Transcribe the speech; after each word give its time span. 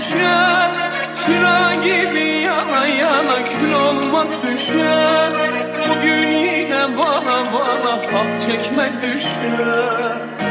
düşer. 0.00 0.70
Çıra 1.14 1.74
gibi 1.84 2.28
yana 2.28 2.86
yana 2.86 3.44
kül 3.44 3.72
olmak 3.72 4.46
düşer. 4.46 5.32
Bugün 5.88 6.28
yine 6.36 6.98
bana 6.98 7.52
bana 7.52 7.92
hak 7.92 8.40
çekmek 8.46 9.02
düşer. 9.02 10.49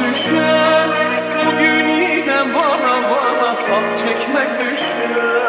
düşer 0.00 0.88
Bugün 1.46 1.88
yine 1.88 2.54
bana 2.54 3.10
bana 3.10 3.48
Hak 3.48 3.98
çekmek 3.98 4.60
düşer 4.60 5.39